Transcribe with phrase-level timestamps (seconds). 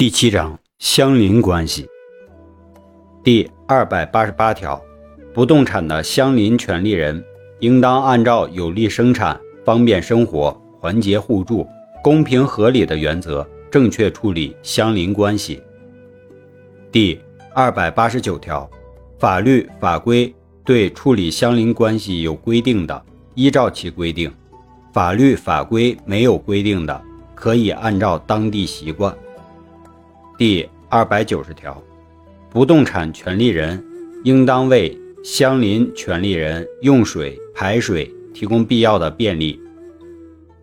[0.00, 1.86] 第七章相邻关系。
[3.22, 4.82] 第二百八十八条，
[5.34, 7.22] 不动产的相邻权利人
[7.58, 11.66] 应当按照有利生产、方便生活、团结互助、
[12.02, 15.62] 公平合理的原则，正确处理相邻关系。
[16.90, 17.20] 第
[17.52, 18.66] 二百八十九条，
[19.18, 23.04] 法律法规对处理相邻关系有规定的，
[23.34, 24.30] 依照其规定；
[24.94, 27.02] 法律法规没有规定的，
[27.34, 29.14] 可以按照当地习惯。
[30.40, 31.82] 第二百九十条，
[32.48, 33.84] 不动产权利人
[34.24, 39.60] 应当为相邻权利人用水、排水提供必要的便利。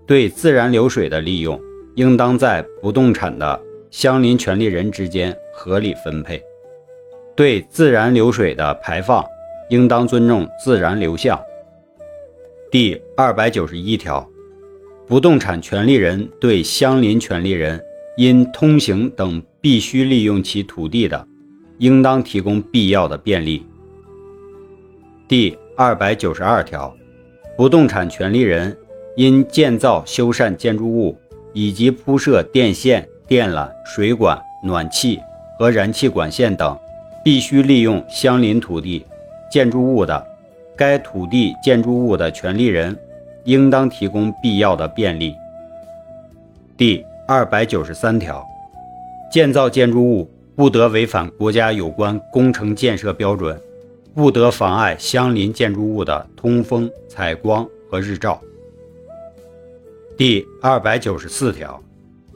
[0.07, 1.61] 对自然流水的利用，
[1.93, 3.61] 应当在不动产的
[3.91, 6.41] 相邻权利人之间合理分配。
[7.35, 9.23] 对自然流水的排放，
[9.69, 11.39] 应当尊重自然流向。
[12.71, 14.27] 第二百九十一条，
[15.05, 17.79] 不动产权利人对相邻权利人
[18.17, 21.27] 因通行等必须利用其土地的，
[21.77, 23.63] 应当提供必要的便利。
[25.27, 26.91] 第二百九十二条，
[27.55, 28.75] 不动产权利人
[29.15, 31.15] 因建造、修缮建筑物
[31.53, 35.19] 以及铺设电线、电缆、水管、暖气
[35.59, 36.75] 和燃气管线等，
[37.23, 39.05] 必须利用相邻土地、
[39.51, 40.25] 建筑物的，
[40.75, 42.97] 该土地、建筑物的权利人，
[43.43, 45.35] 应当提供必要的便利。
[46.75, 48.47] 第二百九十三条，
[49.29, 53.59] 建造建筑物不得违反国家有关工程建设标准，
[54.15, 58.41] 不得妨碍相邻建筑物的通风、采光和日照。
[60.15, 61.83] 第二百九十四条，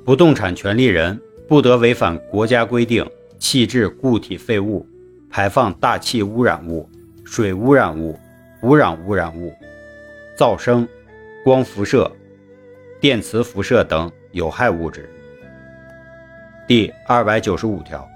[0.04, 1.18] 不动产权利人
[1.48, 4.86] 不得违反国家规定弃置固体废物、
[5.30, 6.90] 排放大气污染物、
[7.24, 8.20] 水污染物、
[8.60, 9.54] 土壤污染物、
[10.38, 10.86] 噪声、
[11.46, 12.12] 光辐射、
[13.02, 14.10] 电磁辐射等。
[14.34, 15.10] 有害物质。
[16.66, 18.08] 第二百九十五条，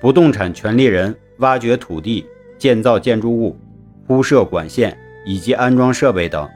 [0.00, 2.24] 不动产权利人挖掘土地、
[2.56, 3.58] 建造建筑物、
[4.06, 6.48] 铺设管线以及安装设备等，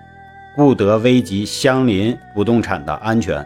[0.55, 3.45] 不得危及相邻不动产的安全。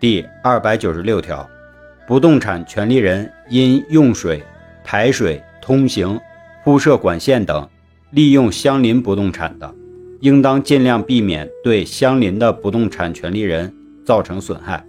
[0.00, 1.48] 第二百九十六条，
[2.08, 4.42] 不动产权利人因用水、
[4.82, 6.20] 排水、通行、
[6.64, 7.68] 铺设管线等
[8.10, 9.72] 利用相邻不动产的，
[10.24, 13.84] 应当尽量避免对相邻的不动产权利人。
[14.04, 14.84] 造成损害。